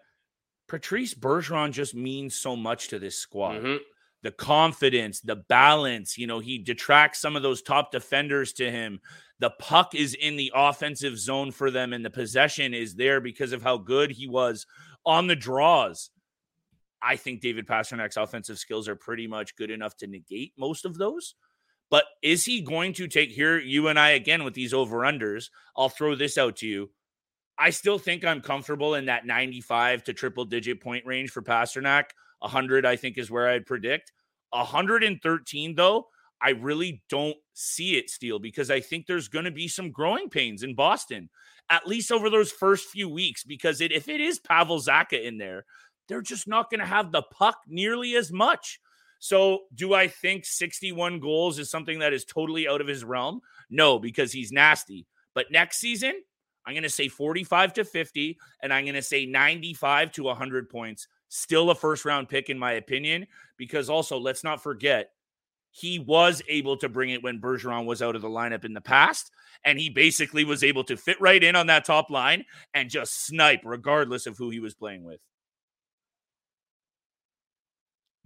[0.69, 3.57] Patrice Bergeron just means so much to this squad.
[3.57, 3.77] Mm-hmm
[4.23, 6.19] the confidence, the balance.
[6.19, 9.01] You know, he detracts some of those top defenders to him.
[9.41, 13.53] The puck is in the offensive zone for them, and the possession is there because
[13.53, 14.67] of how good he was
[15.07, 16.11] on the draws.
[17.01, 20.99] I think David Pastrnak's offensive skills are pretty much good enough to negate most of
[20.99, 21.35] those.
[21.91, 25.49] But is he going to take here, you and I again with these over unders?
[25.77, 26.91] I'll throw this out to you.
[27.59, 32.05] I still think I'm comfortable in that 95 to triple digit point range for Pastrnak.
[32.39, 34.13] 100, I think, is where I'd predict.
[34.51, 36.07] 113, though,
[36.41, 40.31] I really don't see it, Steele, because I think there's going to be some growing
[40.31, 41.31] pains in Boston,
[41.69, 43.43] at least over those first few weeks.
[43.43, 45.65] Because it, if it is Pavel Zacha in there,
[46.07, 48.81] they're just not going to have the puck nearly as much.
[49.19, 53.41] So, do I think 61 goals is something that is totally out of his realm?
[53.69, 55.07] No, because he's nasty.
[55.35, 56.15] But next season,
[56.69, 60.69] I'm going to say 45 to 50, and I'm going to say 95 to 100
[60.69, 61.09] points.
[61.31, 63.27] Still a first round pick, in my opinion,
[63.57, 65.13] because also let's not forget
[65.71, 68.83] he was able to bring it when Bergeron was out of the lineup in the
[68.83, 69.31] past.
[69.65, 73.25] And he basically was able to fit right in on that top line and just
[73.25, 75.21] snipe regardless of who he was playing with.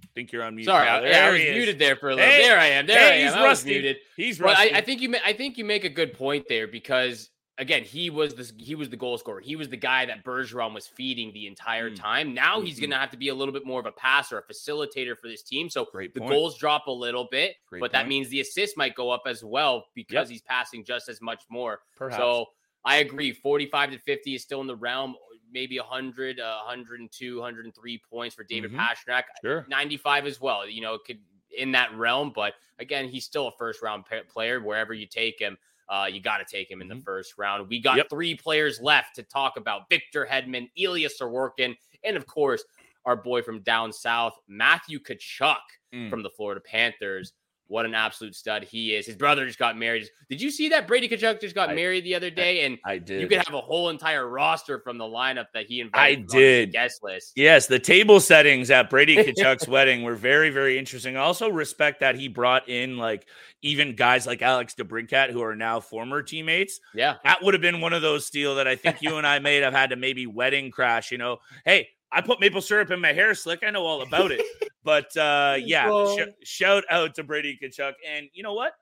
[0.02, 0.64] I think you're on mute.
[0.64, 2.28] Sorry, I, yeah, I was muted there for a little.
[2.28, 2.86] Hey, there I am.
[2.88, 3.26] There hey, I am.
[3.28, 3.70] He's I rusty.
[3.70, 3.96] muted.
[4.16, 4.74] He's rusty.
[4.74, 5.14] I, I think you.
[5.24, 8.90] I think you make a good point there because again, he was the he was
[8.90, 9.40] the goal scorer.
[9.40, 11.96] He was the guy that Bergeron was feeding the entire mm.
[11.96, 12.34] time.
[12.34, 12.66] Now mm-hmm.
[12.66, 15.16] he's going to have to be a little bit more of a passer, a facilitator
[15.16, 15.68] for this team.
[15.68, 16.32] So Great the point.
[16.32, 17.92] goals drop a little bit, Great but point.
[17.92, 20.28] that means the assists might go up as well because yep.
[20.28, 21.80] he's passing just as much more.
[21.96, 22.20] Perhaps.
[22.20, 22.46] So
[22.84, 23.32] I agree.
[23.32, 25.14] 45 to 50 is still in the realm.
[25.52, 28.80] Maybe 100, uh, 102, 103 points for David mm-hmm.
[28.80, 29.24] Pastrnak.
[29.42, 29.66] Sure.
[29.68, 30.66] 95 as well.
[30.66, 31.18] You know, could
[31.56, 35.58] in that realm, but again, he's still a first round player wherever you take him.
[35.92, 37.02] Uh, you got to take him in the mm-hmm.
[37.02, 37.68] first round.
[37.68, 38.08] We got yep.
[38.08, 42.64] three players left to talk about Victor Hedman, Ilya Sorokin, and of course,
[43.04, 45.56] our boy from down south, Matthew Tkachuk
[45.94, 46.08] mm.
[46.08, 47.34] from the Florida Panthers.
[47.72, 49.06] What an absolute stud he is.
[49.06, 50.06] His brother just got married.
[50.28, 52.66] Did you see that Brady Tkachuk just got I, married the other day?
[52.66, 53.22] And I did.
[53.22, 56.28] You could have a whole entire roster from the lineup that he invited.
[56.30, 56.72] I did.
[56.72, 57.32] guest list.
[57.34, 61.16] Yes, the table settings at Brady Tkachuk's wedding were very, very interesting.
[61.16, 63.26] I also respect that he brought in like
[63.62, 66.78] even guys like Alex DeBrincat, who are now former teammates.
[66.94, 69.38] Yeah, that would have been one of those Steele that I think you and I
[69.38, 71.10] may have had to maybe wedding crash.
[71.10, 73.60] You know, hey, I put maple syrup in my hair slick.
[73.66, 74.42] I know all about it.
[74.84, 77.94] but uh, yeah, sh- shout out to Brady Tkachuk.
[78.08, 78.74] And you know what?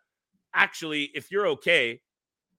[0.52, 2.00] Actually, if you're okay,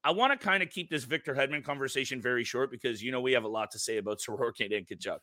[0.04, 3.22] I want to kind of keep this Victor Hedman conversation very short because you know
[3.22, 5.20] we have a lot to say about Sorokin and Tkachuk.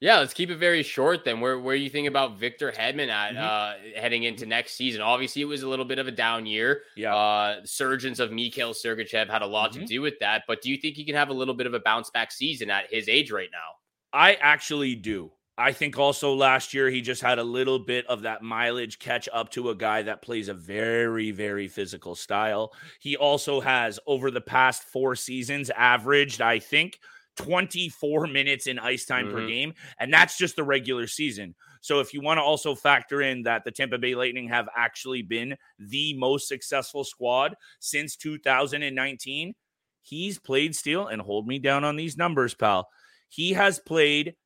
[0.00, 1.40] Yeah, let's keep it very short then.
[1.40, 3.96] Where where you think about Victor Hedman at mm-hmm.
[3.96, 5.00] uh, heading into next season?
[5.00, 6.82] Obviously, it was a little bit of a down year.
[6.96, 9.80] Yeah, uh, surgeons of Mikhail Sergachev had a lot mm-hmm.
[9.80, 10.44] to do with that.
[10.46, 12.70] But do you think he can have a little bit of a bounce back season
[12.70, 13.74] at his age right now?
[14.12, 15.32] I actually do.
[15.58, 19.28] I think also last year he just had a little bit of that mileage catch
[19.32, 22.72] up to a guy that plays a very, very physical style.
[23.00, 27.00] He also has, over the past four seasons, averaged, I think,
[27.38, 29.34] 24 minutes in ice time mm-hmm.
[29.34, 29.74] per game.
[29.98, 31.56] And that's just the regular season.
[31.80, 35.22] So if you want to also factor in that the Tampa Bay Lightning have actually
[35.22, 39.54] been the most successful squad since 2019,
[40.02, 42.88] he's played Steele and hold me down on these numbers, pal.
[43.28, 44.36] He has played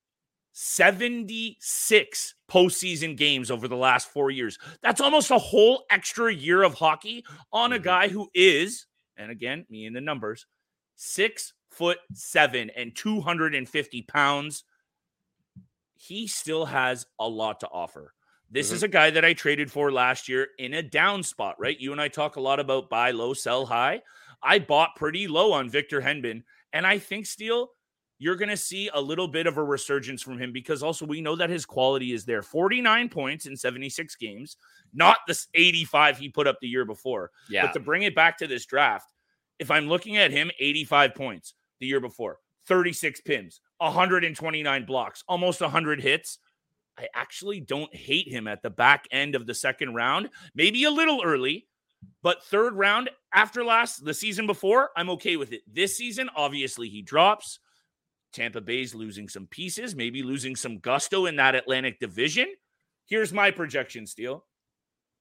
[0.53, 4.59] 76 postseason games over the last four years.
[4.83, 7.83] That's almost a whole extra year of hockey on a Mhm.
[7.83, 10.47] guy who is, and again, me and the numbers,
[10.95, 14.65] six foot seven and 250 pounds.
[15.97, 18.15] He still has a lot to offer.
[18.51, 18.75] This Mhm.
[18.75, 21.79] is a guy that I traded for last year in a down spot, right?
[21.79, 24.03] You and I talk a lot about buy low, sell high.
[24.43, 26.43] I bought pretty low on Victor Hedman,
[26.75, 27.71] and I think Steele,
[28.23, 31.21] you're going to see a little bit of a resurgence from him because also we
[31.21, 32.41] know that his quality is there.
[32.41, 34.57] 49 points in 76 games,
[34.95, 37.33] not the 85 he put up the year before.
[37.51, 37.67] Yeah.
[37.67, 39.13] But to bring it back to this draft,
[39.59, 45.61] if I'm looking at him, 85 points the year before, 36 pims, 129 blocks, almost
[45.61, 46.39] 100 hits.
[46.97, 50.93] I actually don't hate him at the back end of the second round, maybe a
[50.93, 51.67] little early,
[52.23, 55.63] but third round after last, the season before, I'm okay with it.
[55.67, 57.59] This season, obviously, he drops.
[58.33, 62.47] Tampa Bay's losing some pieces, maybe losing some gusto in that Atlantic division.
[63.07, 64.45] Here's my projection, Steele.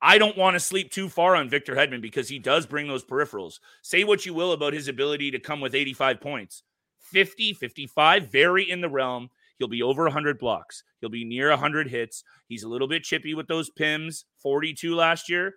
[0.01, 3.03] I don't want to sleep too far on Victor Hedman because he does bring those
[3.03, 3.59] peripherals.
[3.83, 6.63] Say what you will about his ability to come with 85 points.
[7.11, 9.29] 50, 55, very in the realm.
[9.59, 10.83] He'll be over 100 blocks.
[11.01, 12.23] He'll be near 100 hits.
[12.47, 15.55] He's a little bit chippy with those PIMs, 42 last year.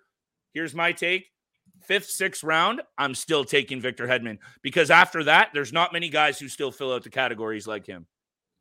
[0.53, 1.31] Here's my take.
[1.85, 6.39] Fifth, sixth round, I'm still taking Victor Hedman because after that, there's not many guys
[6.39, 8.05] who still fill out the categories like him.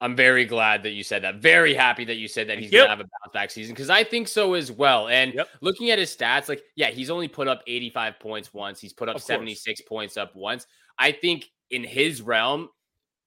[0.01, 1.37] I'm very glad that you said that.
[1.37, 3.89] Very happy that you said that he's going to have a bounce back season because
[3.89, 5.09] I think so as well.
[5.09, 5.49] And Yep.
[5.63, 8.81] looking at his stats, like, yeah, he's only put up 85 points once.
[8.81, 9.27] He's put up Of course.
[9.29, 10.67] 76 points up once.
[10.99, 12.69] I think in his realm,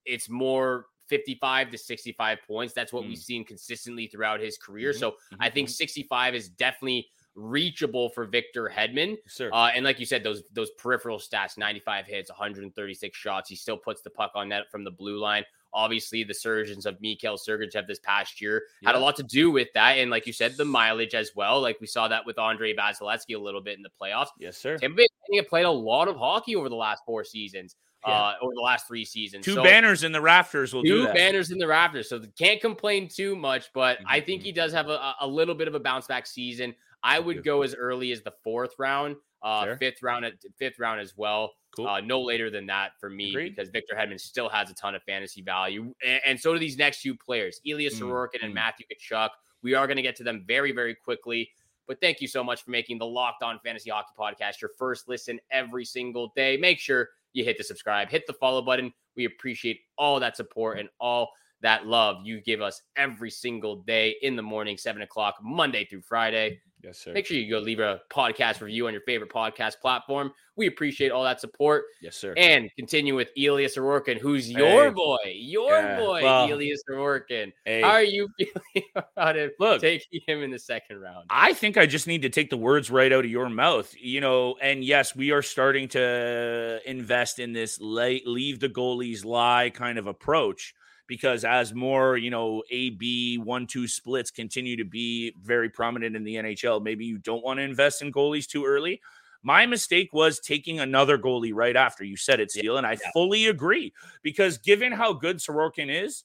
[0.06, 2.74] it's more 55 to 65 points.
[2.74, 3.24] That's what we've Mm.
[3.24, 4.92] seen consistently throughout his career.
[4.92, 9.18] Mhm, So mhm, I think 65 is definitely reachable for Victor Hedman.
[9.28, 9.50] Sir.
[9.54, 13.50] Uh, and like you said, those those peripheral stats: 95 hits, 136 shots.
[13.50, 15.46] He still puts the puck on net from the blue line.
[15.74, 19.68] Obviously, the surgeons of Mikhail Sergachev this past year had a lot to do with
[19.74, 21.62] that, and like you said, the mileage as well.
[21.62, 24.30] Like we saw that with Andre Vasilevskiy a little bit in the playoffs.
[24.40, 24.78] yes, sir.
[24.78, 27.76] Tampa Bay have played a lot of hockey over the last four seasons,
[28.08, 28.14] Yeah.
[28.14, 29.44] uh, over the last three seasons.
[29.46, 32.62] Two So- banners in the rafters will do two banners in the Raptors, so can't
[32.62, 33.66] complain too much.
[33.74, 34.46] But I think Mhm.
[34.46, 36.74] he does have a, a little bit of a bounce back season.
[37.04, 39.78] I would go as early as the fourth round, uh, Fair.
[39.78, 41.54] fifth round, at fifth round as well.
[41.76, 41.88] Cool.
[41.88, 43.56] Uh, no later than that for me Agreed.
[43.56, 46.78] because Victor Hedman still has a ton of fantasy value, and, and so do these
[46.78, 48.56] next two players, Elias Mm, Sorokin and mm.
[48.56, 49.30] Matthew Tkachuk.
[49.62, 51.52] We are going to get to them very, very quickly.
[51.88, 55.08] But thank you so much for making the Locked On Fantasy Hockey Podcast your first
[55.08, 56.58] listen every single day.
[56.58, 58.92] Make sure you hit the subscribe, hit the follow button.
[59.16, 61.30] We appreciate all that support and all
[61.62, 66.02] that love you give us every single day in the morning, seven o'clock, Monday through
[66.02, 66.60] Friday.
[66.84, 67.14] yes, sir.
[67.14, 70.32] Make sure you go leave a podcast review on your favorite podcast platform.
[70.56, 72.34] We appreciate all that support yes, sir.
[72.36, 74.90] and continue with Elias Sorokin, who's your Hey.
[74.90, 77.52] boy, your Yeah, boy, well, Elias Sorokin.
[77.66, 79.54] Hey, How are you feeling about it?
[79.60, 79.82] Look.
[79.82, 81.26] taking him in the second round?
[81.30, 84.20] I think I just need to take the words right out of your mouth, you
[84.22, 84.56] know.
[84.62, 89.98] And yes, we are starting to invest in this lay, leave the goalies lie kind
[90.00, 90.74] of approach
[91.08, 96.24] because as more, you know, AB one two splits continue to be very prominent in
[96.24, 99.02] the NHL, maybe you don't want to invest in goalies too early.
[99.44, 103.12] My mistake was taking another goalie right after you said it, Steele, and I Yeah.
[103.14, 106.24] fully agree because given how good Sorokin is,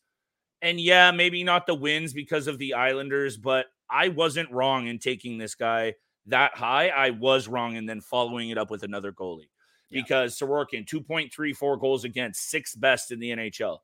[0.60, 4.98] and yeah, maybe not the wins because of the Islanders, but I wasn't wrong in
[4.98, 5.94] taking this guy
[6.26, 6.88] that high.
[6.88, 9.48] I was wrong and then following it up with another goalie
[9.90, 10.02] Yeah.
[10.02, 13.80] because Sorokin, 2.34 goals against, sixth best in the NHL.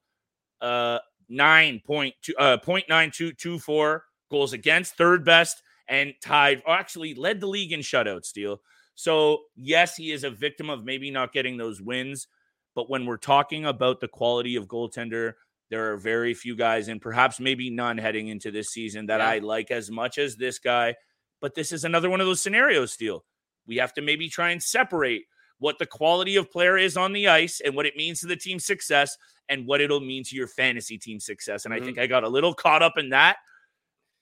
[0.61, 0.99] Uh,
[1.31, 7.81] 9.2, uh, 0.9224 goals against, third best, and tied, or actually led the league in
[7.81, 8.61] shutouts, Steele.
[8.94, 12.27] So, yes, he is a victim of maybe not getting those wins.
[12.75, 15.35] But when we're talking about the quality of goaltender,
[15.71, 19.29] there are very few guys, and perhaps maybe none heading into this season that Yeah.
[19.29, 20.94] I like as much as this guy.
[21.40, 23.25] But this is another one of those scenarios, Steele.
[23.66, 25.25] We have to maybe try and separate
[25.59, 28.37] what the quality of player is on the ice and what it means to the
[28.37, 29.16] team's success
[29.49, 31.64] and what it'll mean to your fantasy team success.
[31.64, 31.83] And Mhm.
[31.83, 33.38] I think I got a little caught up in that.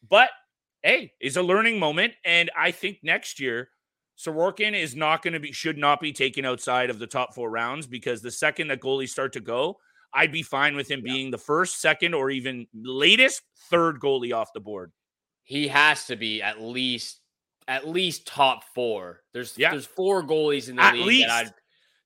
[0.08, 0.30] But
[0.82, 2.14] hey, it's a learning moment.
[2.24, 3.70] And I think next year,
[4.16, 7.50] Sorokin is not going to be, should not be taken outside of the top four
[7.50, 9.78] rounds because the second that goalies start to go,
[10.14, 11.12] I'd be fine with him Yeah.
[11.12, 14.92] being the first, second, or even latest third goalie off the board.
[15.42, 17.20] He has to be at least
[17.68, 19.22] at least top four.
[19.32, 19.70] There's Yeah.
[19.70, 21.28] there's four goalies in the At league least.
[21.28, 21.54] that I'd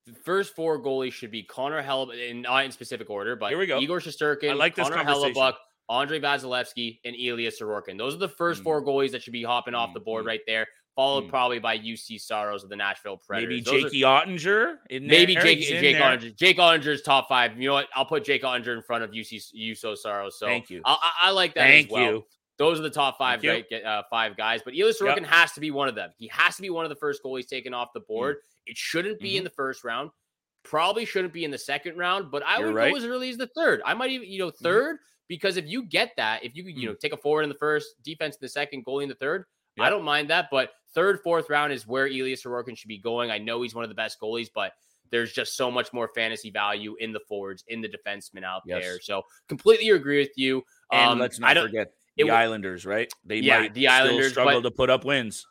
[0.07, 3.59] the first four goalies should be Connor Hellebuyck, in not in specific order, but Here
[3.59, 3.79] we go.
[3.79, 5.03] Igor Shesterkin, I like this Connor.
[5.05, 5.53] Hellebuyck,
[5.89, 7.97] Andre Vasilevskiy, and Elias Sorokin.
[7.99, 8.63] Those are the first Mm.
[8.63, 10.27] four goalies that should be hopping off the board Mhm.
[10.27, 10.67] right there.
[10.93, 11.29] followed mm.
[11.29, 13.65] probably by Juuse Saros of the Nashville Predators.
[13.65, 14.75] Maybe Jakey are, Oettinger.
[14.89, 16.35] maybe Jake, Jake Oettinger.
[16.35, 17.57] Jake Oettinger's top five.
[17.57, 17.87] You know what?
[17.95, 20.37] I'll put Jake Oettinger in front of UC Juuse Saros.
[20.37, 20.81] So thank you.
[20.83, 22.03] I, I, I like that Thank as well.
[22.03, 22.25] you.
[22.61, 24.61] Those are the top five right, uh, five guys.
[24.63, 25.25] But Elias Sorokin yep.
[25.25, 26.11] has to be one of them.
[26.19, 28.35] He has to be one of the first goalies taken off the board.
[28.35, 28.39] Mm.
[28.67, 29.37] It shouldn't be mm-hmm.
[29.39, 30.11] in the first round.
[30.61, 32.29] Probably shouldn't be in the second round.
[32.29, 32.91] But I You're would right.
[32.91, 33.81] go as early as the third.
[33.83, 34.95] I might even, you know, 3rd mm-hmm.
[35.27, 36.99] because if you get that, if you you know mm.
[36.99, 39.45] take a forward in the first, defense in the second, goalie in the third,
[39.75, 39.87] yep.
[39.87, 40.49] I don't mind that.
[40.51, 43.31] But third, fourth round is where Elias Sorokin should be going.
[43.31, 44.73] I know he's one of the best goalies, but
[45.09, 48.83] there's just so much more fantasy value in the forwards, in the defensemen out yes.
[48.83, 48.99] there.
[49.01, 50.63] So completely agree with you.
[50.91, 53.11] And um, let's not forget the Islanders, right?
[53.25, 55.45] They yeah, might the Islanders struggle to put up wins.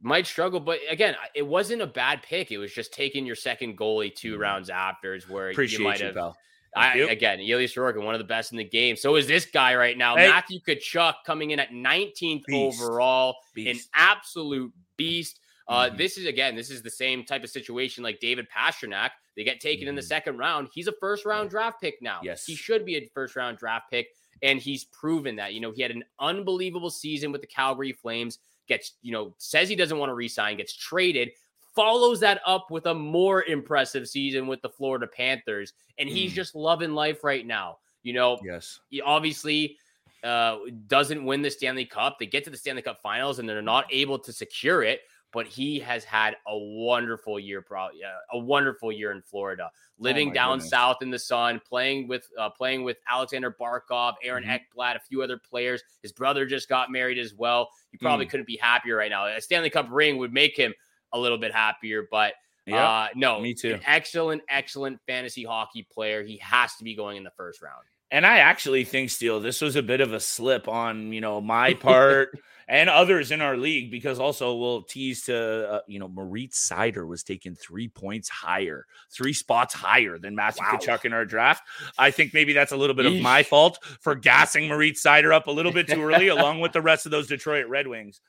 [0.00, 2.52] Might struggle, but again, it wasn't a bad pick.
[2.52, 4.42] It was just taking your second goalie two mm-hmm.
[4.42, 6.34] rounds after is where Appreciate you might you, have.
[6.76, 8.96] I, again, Ilya Sorokin, one of the best in the game.
[8.96, 10.28] So is this guy right now, hey.
[10.28, 12.80] Matthew Tkachuk, coming in at 19th beast.
[12.80, 13.86] overall, beast.
[13.86, 15.40] an absolute beast.
[15.66, 15.96] Uh, mm-hmm.
[15.96, 19.10] This is again, this is the same type of situation like David Pastrnak.
[19.36, 19.90] They get taken mm-hmm.
[19.90, 20.08] in the mm-hmm.
[20.08, 20.68] second round.
[20.72, 22.20] He's a first round draft pick now.
[22.22, 24.08] Yes, he should be a first round draft pick.
[24.42, 25.54] And he's proven that.
[25.54, 29.68] You know, he had an unbelievable season with the Calgary Flames, gets, you know, says
[29.68, 31.30] he doesn't want to resign, gets traded,
[31.74, 35.72] follows that up with a more impressive season with the Florida Panthers.
[35.98, 36.36] And he's mm.
[36.36, 37.78] just loving life right now.
[38.02, 39.76] You know, yes, he obviously
[40.22, 42.18] uh, doesn't win the Stanley Cup.
[42.18, 45.00] They get to the Stanley Cup finals and they're not able to secure it
[45.32, 48.00] but he has had a wonderful year, probably
[48.32, 50.70] a wonderful year in Florida, oh living oh down goodness.
[50.70, 54.80] south in the sun, playing with uh, playing with Aleksander Barkov, Aaron mm-hmm.
[54.80, 55.82] Ekblad, a few other players.
[56.02, 57.68] His brother just got married as well.
[57.92, 58.30] You probably mm.
[58.30, 59.26] couldn't be happier right now.
[59.26, 60.72] A Stanley Cup ring would make him
[61.12, 62.34] a little bit happier, but
[62.66, 63.78] yeah, uh, no, me too.
[63.86, 66.22] excellent, excellent fantasy hockey player.
[66.22, 67.84] He has to be going in the first round.
[68.10, 71.40] And I actually think, Steele, this was a bit of a slip on you know
[71.40, 72.38] my part
[72.68, 77.06] and others in our league because also we'll tease to uh, you know Moritz Seider
[77.06, 80.78] was taken three points higher, three spots higher than Matthew wow.
[80.78, 81.66] Tkachuk in our draft.
[81.98, 83.16] I think maybe that's a little bit Eesh.
[83.16, 86.72] of my fault for gassing Moritz Seider up a little bit too early, along with
[86.72, 88.20] the rest of those Detroit Red Wings.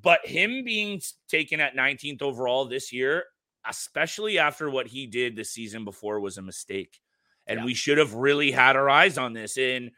[0.00, 3.24] But him being taken at 19th overall this year,
[3.68, 7.00] especially after what he did the season before, was a mistake.
[7.46, 7.64] And yeah.
[7.66, 9.56] we should have really had our eyes on this.
[9.56, 9.90] And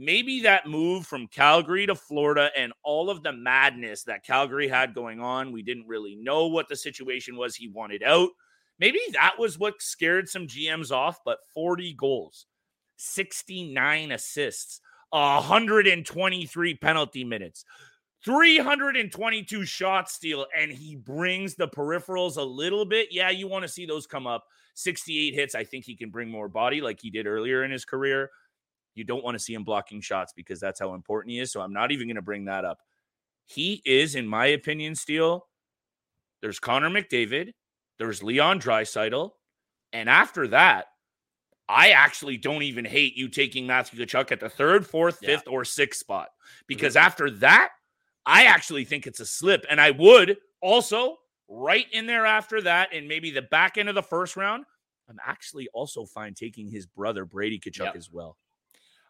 [0.00, 4.94] maybe that move from Calgary to Florida and all of the madness that Calgary had
[4.94, 7.54] going on, we didn't really know what the situation was.
[7.54, 8.30] He wanted out.
[8.78, 12.46] Maybe that was what scared some GMs off, but 40 goals,
[12.96, 17.66] 69 assists, 123 penalty minutes,
[18.24, 23.08] 322 shots Steele, and he brings the peripherals a little bit.
[23.10, 24.46] Yeah, you want to see those come up.
[24.74, 25.54] 68 hits.
[25.54, 28.30] I think he can bring more body like he did earlier in his career.
[28.94, 31.52] You don't want to see him blocking shots because that's how important he is.
[31.52, 32.78] So I'm not even going to bring that up.
[33.46, 35.46] He is, in my opinion, Steele.
[36.42, 37.52] There's Connor McDavid.
[37.98, 39.30] There's Leon Draisaitl.
[39.92, 40.86] And after that,
[41.68, 45.28] I actually don't even hate you taking Matthew Tkachuk at the third, fourth, yeah.
[45.28, 46.28] fifth, or sixth spot
[46.66, 47.06] because mm-hmm.
[47.06, 47.70] after that,
[48.26, 49.64] I actually think it's a slip.
[49.70, 51.16] And I would also
[51.48, 54.64] right in there after that, and maybe the back end of the first round,
[55.08, 57.96] I'm actually also fine taking his brother Brady Tkachuk yep.
[57.96, 58.36] as well.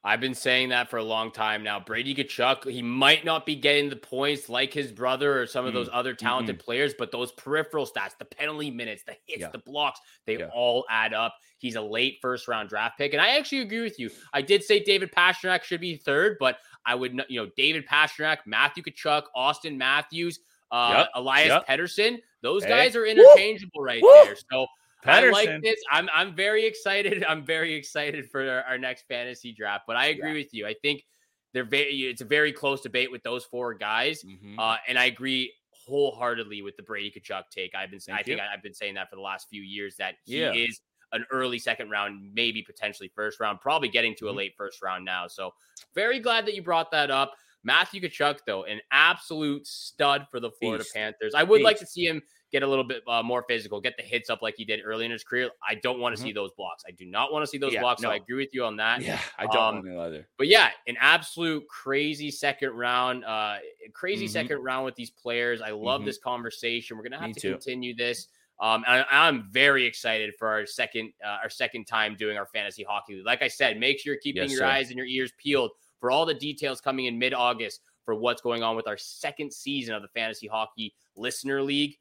[0.02, 1.78] I've been saying that for a long time now.
[1.78, 5.74] Brady Tkachuk, he might not be getting the points like his brother or some of
[5.74, 5.94] those mm.
[5.94, 6.64] other talented mm-hmm.
[6.64, 9.50] players, but those peripheral stats, the penalty minutes, the hits, yeah.
[9.50, 10.48] the blocks, they yeah.
[10.54, 11.34] all add up.
[11.58, 13.12] He's a late first round draft pick.
[13.12, 14.10] And I actually agree with you.
[14.32, 18.38] I did say David Pastrnak should be third, but I would, you know, David Pastrnak,
[18.46, 20.40] Matthew Tkachuk, Auston Matthews,
[20.72, 21.08] uh, yep.
[21.14, 21.66] Elias yep.
[21.68, 22.70] Pettersson, those hey.
[22.70, 23.84] guys are interchangeable Woo!
[23.84, 24.12] right Woo!
[24.24, 24.36] there.
[24.50, 24.66] So
[25.04, 25.28] Pettersson.
[25.28, 25.80] I like this.
[25.90, 27.24] I'm I'm very excited.
[27.28, 29.84] I'm very excited for our, our next fantasy draft.
[29.86, 30.36] But I agree yeah.
[30.36, 30.66] with you.
[30.66, 31.04] I think
[31.52, 31.90] they're very.
[32.02, 34.22] It's a very close debate with those four guys.
[34.22, 34.58] Mm-hmm.
[34.58, 35.52] Uh, and I agree
[35.86, 37.74] wholeheartedly with the Brady Tkachuk take.
[37.74, 38.00] I've been.
[38.00, 40.52] Thank I think I've been saying that for the last few years that he yeah.
[40.52, 40.80] is
[41.12, 44.38] an early second round, maybe potentially first round, probably getting to a mm-hmm.
[44.38, 45.26] late first round now.
[45.26, 45.52] So
[45.94, 47.32] very glad that you brought that up.
[47.62, 50.94] Matthew Tkachuk, though, an absolute stud for the Florida Beast.
[50.94, 51.34] Panthers.
[51.34, 51.64] I would Beast.
[51.64, 54.42] like to see him get a little bit uh, more physical, get the hits up
[54.42, 55.50] like he did early in his career.
[55.66, 56.28] I don't want to mm-hmm.
[56.28, 56.84] see those blocks.
[56.86, 58.02] I do not want to see those yeah, blocks.
[58.02, 58.08] No.
[58.08, 59.02] So I agree with you on that.
[59.02, 60.26] Yeah, I don't um, either.
[60.36, 63.56] But yeah, an absolute crazy second round, uh,
[63.92, 64.32] crazy mm-hmm.
[64.32, 65.62] second round with these players.
[65.62, 66.06] I love mm-hmm.
[66.06, 66.96] this conversation.
[66.96, 67.52] We're gonna have Me to too.
[67.52, 68.28] continue this.
[68.60, 72.84] Um, I, am very excited for our second uh, our second time doing our fantasy
[72.84, 73.26] hockey league.
[73.26, 74.66] Like I said, make sure you're keeping yes, your sir.
[74.66, 78.42] eyes and your ears peeled for all the details coming in mid August for what's
[78.42, 81.96] going on with our second season of the fantasy hockey listener league.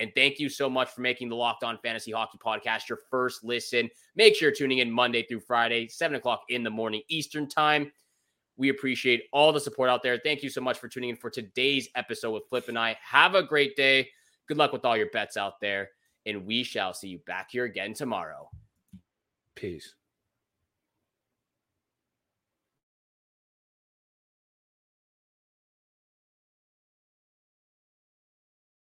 [0.00, 3.44] And thank you so much for making the Locked On Fantasy Hockey Podcast your first
[3.44, 3.90] listen.
[4.16, 7.92] Make sure you're tuning in Monday through Friday, 7 o'clock in the morning Eastern Time.
[8.56, 10.18] We appreciate all the support out there.
[10.24, 12.96] Thank you so much for tuning in for today's episode with Flip and I.
[13.02, 14.08] Have a great day.
[14.48, 15.90] Good luck with all your bets out there.
[16.26, 18.50] And we shall see you back here again tomorrow.
[19.54, 19.94] Peace.